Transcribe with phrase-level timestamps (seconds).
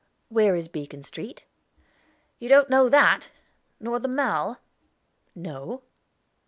[0.29, 1.43] "Where is Beacon Street?"
[2.41, 3.29] "Don't you know that?
[3.79, 4.57] Nor the Mall?"
[5.35, 5.83] "No."